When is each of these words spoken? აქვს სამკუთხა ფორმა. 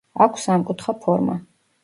აქვს 0.25 0.47
სამკუთხა 0.49 0.95
ფორმა. 1.05 1.37